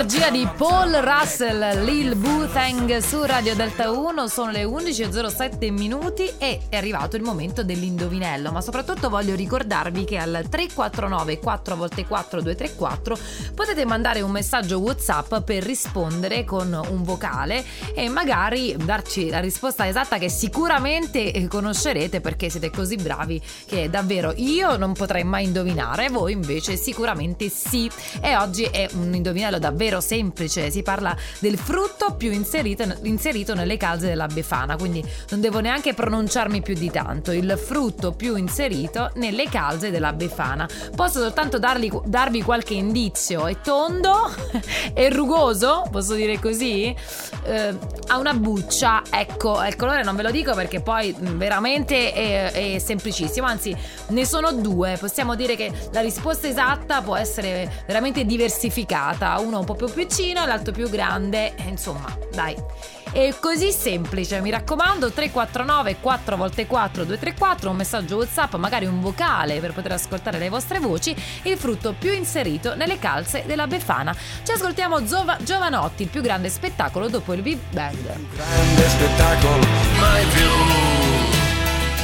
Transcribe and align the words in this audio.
l'energia 0.00 0.30
di 0.30 0.48
Paul 0.56 0.92
Russell, 0.92 1.84
Lil 1.84 2.16
Boothang 2.16 2.98
su 3.00 3.22
Radio 3.22 3.54
Delta 3.54 3.90
1, 3.90 4.28
sono 4.28 4.50
le 4.50 4.64
11.07 4.64 5.70
minuti 5.70 6.26
e 6.38 6.60
è 6.70 6.76
arrivato 6.76 7.16
il 7.16 7.22
momento 7.22 7.62
dell'indovinello, 7.62 8.50
ma 8.50 8.62
soprattutto 8.62 9.10
voglio 9.10 9.34
ricordarvi 9.34 10.04
che 10.04 10.16
al 10.16 10.46
349 10.48 11.40
4x4 11.40 12.40
234 12.40 13.18
potete 13.54 13.84
mandare 13.84 14.22
un 14.22 14.30
messaggio 14.30 14.78
WhatsApp 14.78 15.40
per 15.40 15.62
rispondere 15.62 16.44
con 16.44 16.72
un 16.72 17.02
vocale 17.02 17.62
e 17.94 18.08
magari 18.08 18.74
darci 18.82 19.28
la 19.28 19.40
risposta 19.40 19.86
esatta 19.86 20.16
che 20.16 20.30
sicuramente 20.30 21.46
conoscerete 21.46 22.22
perché 22.22 22.48
siete 22.48 22.70
così 22.70 22.96
bravi 22.96 23.38
che 23.66 23.90
davvero 23.90 24.32
io 24.36 24.78
non 24.78 24.94
potrei 24.94 25.24
mai 25.24 25.44
indovinare, 25.44 26.08
voi 26.08 26.32
invece 26.32 26.76
sicuramente 26.76 27.50
sì. 27.50 27.90
E 28.22 28.34
oggi 28.36 28.62
è 28.62 28.88
un 28.94 29.14
indovinello 29.14 29.58
davvero 29.58 29.89
semplice, 29.98 30.70
si 30.70 30.82
parla 30.84 31.16
del 31.40 31.58
frutto 31.58 32.14
più 32.14 32.30
inserito, 32.30 32.84
inserito 33.02 33.54
nelle 33.54 33.76
calze 33.76 34.06
della 34.06 34.28
Befana, 34.28 34.76
quindi 34.76 35.04
non 35.30 35.40
devo 35.40 35.58
neanche 35.58 35.94
pronunciarmi 35.94 36.62
più 36.62 36.74
di 36.74 36.90
tanto, 36.90 37.32
il 37.32 37.58
frutto 37.58 38.12
più 38.12 38.36
inserito 38.36 39.10
nelle 39.14 39.48
calze 39.48 39.90
della 39.90 40.12
Befana. 40.12 40.68
Posso 40.94 41.18
soltanto 41.20 41.58
darli, 41.58 41.90
darvi 42.04 42.42
qualche 42.42 42.74
indizio, 42.74 43.46
è 43.46 43.60
tondo, 43.60 44.30
è 44.94 45.10
rugoso, 45.10 45.88
posso 45.90 46.14
dire 46.14 46.38
così, 46.38 46.94
eh, 47.44 47.76
ha 48.06 48.18
una 48.18 48.34
buccia, 48.34 49.02
ecco, 49.10 49.64
il 49.64 49.76
colore 49.76 50.02
non 50.04 50.14
ve 50.14 50.22
lo 50.22 50.30
dico 50.30 50.54
perché 50.54 50.80
poi 50.80 51.14
veramente 51.18 52.12
è, 52.12 52.74
è 52.74 52.78
semplicissimo, 52.78 53.46
anzi 53.46 53.74
ne 54.08 54.24
sono 54.26 54.52
due, 54.52 54.96
possiamo 54.98 55.34
dire 55.34 55.56
che 55.56 55.72
la 55.92 56.00
risposta 56.00 56.46
esatta 56.46 57.00
può 57.00 57.16
essere 57.16 57.84
veramente 57.86 58.24
diversificata, 58.24 59.38
uno 59.38 59.60
un 59.60 59.64
po' 59.64 59.74
più 59.74 59.79
piccino 59.88 60.42
e 60.42 60.46
l'altro 60.46 60.72
più 60.72 60.88
grande, 60.88 61.54
insomma, 61.66 62.16
dai. 62.32 62.56
È 63.12 63.34
così 63.40 63.72
semplice, 63.72 64.40
mi 64.40 64.50
raccomando, 64.50 65.10
349 65.10 65.96
4x4 66.00 67.02
234, 67.02 67.70
un 67.70 67.76
messaggio 67.76 68.16
WhatsApp, 68.16 68.54
magari 68.54 68.86
un 68.86 69.00
vocale 69.00 69.58
per 69.58 69.72
poter 69.72 69.92
ascoltare 69.92 70.38
le 70.38 70.48
vostre 70.48 70.78
voci, 70.78 71.14
il 71.42 71.56
frutto 71.56 71.94
più 71.98 72.12
inserito 72.12 72.76
nelle 72.76 72.98
calze 72.98 73.42
della 73.46 73.66
Befana. 73.66 74.14
Ci 74.44 74.52
ascoltiamo 74.52 75.04
Giova- 75.04 75.38
Giovanotti, 75.40 76.04
il 76.04 76.08
più 76.08 76.20
grande 76.20 76.50
spettacolo 76.50 77.08
dopo 77.08 77.32
il 77.32 77.42
Big 77.42 77.58
Bang. 77.70 77.96
Grande 78.34 78.88
spettacolo, 78.88 79.66
mai 79.98 80.24
più. 80.26 81.09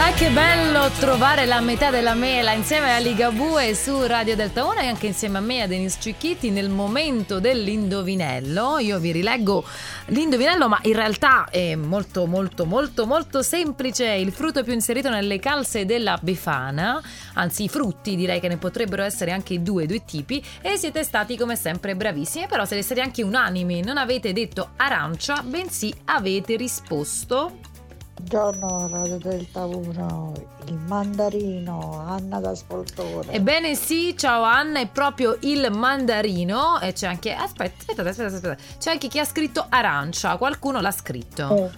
Ah, 0.00 0.12
che 0.12 0.30
bello 0.30 0.88
trovare 1.00 1.44
la 1.44 1.60
metà 1.60 1.90
della 1.90 2.14
mela 2.14 2.52
insieme 2.52 2.94
a 2.94 2.98
Ligabue 2.98 3.74
su 3.74 4.06
Radio 4.06 4.36
Delta 4.36 4.64
1 4.64 4.74
e 4.74 4.86
anche 4.86 5.08
insieme 5.08 5.38
a 5.38 5.40
me, 5.40 5.62
a 5.62 5.66
Denis 5.66 5.96
Cicchitti, 5.98 6.50
nel 6.50 6.70
momento 6.70 7.40
dell'indovinello. 7.40 8.78
Io 8.78 9.00
vi 9.00 9.10
rileggo 9.10 9.64
l'indovinello, 10.06 10.68
ma 10.68 10.78
in 10.82 10.92
realtà 10.94 11.48
è 11.50 11.74
molto, 11.74 12.26
molto, 12.26 12.64
molto, 12.64 13.06
molto 13.06 13.42
semplice. 13.42 14.06
Il 14.06 14.30
frutto 14.30 14.62
più 14.62 14.72
inserito 14.72 15.10
nelle 15.10 15.40
calze 15.40 15.84
della 15.84 16.16
Befana, 16.22 17.02
anzi 17.34 17.64
i 17.64 17.68
frutti 17.68 18.14
direi 18.14 18.38
che 18.38 18.48
ne 18.48 18.56
potrebbero 18.56 19.02
essere 19.02 19.32
anche 19.32 19.60
due, 19.62 19.86
due 19.86 20.04
tipi, 20.04 20.42
e 20.62 20.76
siete 20.76 21.02
stati 21.02 21.36
come 21.36 21.56
sempre 21.56 21.96
bravissimi, 21.96 22.46
però 22.46 22.64
siete 22.64 22.84
stati 22.84 23.00
anche 23.00 23.24
unanimi, 23.24 23.82
non 23.82 23.98
avete 23.98 24.32
detto 24.32 24.70
arancia, 24.76 25.42
bensì 25.42 25.92
avete 26.04 26.54
risposto 26.54 27.77
Buongiorno 28.20 28.88
Radio 28.88 29.16
Delta 29.18 29.64
1, 29.64 30.32
il 30.66 30.74
mandarino, 30.74 32.04
Anna 32.04 32.40
da 32.40 32.52
Spoltore. 32.52 33.30
Ebbene 33.30 33.76
sì, 33.76 34.16
ciao 34.18 34.42
Anna, 34.42 34.80
è 34.80 34.88
proprio 34.88 35.38
il 35.42 35.70
mandarino 35.70 36.80
e 36.80 36.92
c'è 36.94 37.06
anche 37.06 37.32
aspetta, 37.32 37.84
aspetta, 37.86 38.10
aspetta, 38.10 38.34
aspetta. 38.34 38.56
C'è 38.76 38.90
anche 38.90 39.06
chi 39.06 39.20
ha 39.20 39.24
scritto 39.24 39.64
arancia, 39.68 40.36
qualcuno 40.36 40.80
l'ha 40.80 40.90
scritto. 40.90 41.44
Oh. 41.44 41.70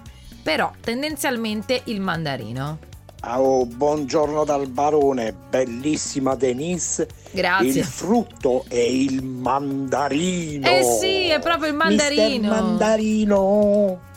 Però 0.43 0.73
tendenzialmente 0.81 1.83
il 1.85 2.01
mandarino. 2.01 2.79
Oh, 3.25 3.67
buongiorno 3.67 4.43
dal 4.45 4.67
barone, 4.67 5.37
bellissima 5.51 6.37
Denise. 6.37 7.07
Grazie. 7.33 7.81
Il 7.81 7.85
frutto 7.85 8.65
è 8.67 8.79
il 8.79 9.23
mandarino. 9.23 10.67
Eh 10.67 10.83
sì, 10.85 11.29
è 11.29 11.39
proprio 11.39 11.69
il 11.69 11.77
mandarino. 11.77 12.49
Mister 12.49 12.63
mandarino. 12.63 14.09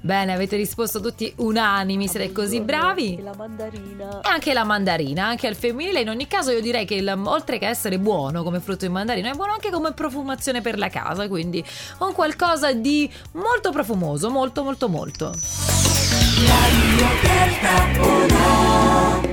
Bene, 0.00 0.32
avete 0.32 0.56
risposto 0.56 1.00
tutti 1.00 1.32
unanimi, 1.36 2.06
siete 2.06 2.30
così 2.32 2.60
bravi. 2.60 3.20
La 3.22 3.34
mandarina. 3.36 4.20
E 4.20 4.28
anche 4.28 4.52
la 4.52 4.64
mandarina, 4.64 5.26
anche 5.26 5.46
al 5.48 5.56
femminile. 5.56 6.00
In 6.00 6.08
ogni 6.08 6.26
caso, 6.26 6.50
io 6.52 6.60
direi 6.60 6.84
che 6.86 6.94
il- 6.94 7.22
oltre 7.24 7.58
che 7.58 7.66
essere 7.66 7.98
buono 7.98 8.42
come 8.42 8.60
frutto 8.60 8.84
il 8.84 8.90
mandarino, 8.92 9.28
è 9.28 9.34
buono 9.34 9.52
anche 9.52 9.70
come 9.70 9.92
profumazione 9.92 10.60
per 10.60 10.78
la 10.78 10.88
casa. 10.88 11.26
Quindi 11.28 11.64
un 11.98 12.12
qualcosa 12.12 12.72
di 12.72 13.10
molto 13.32 13.70
profumoso, 13.72 14.30
molto, 14.30 14.62
molto, 14.62 14.88
molto. 14.88 15.34
1. 18.00 19.27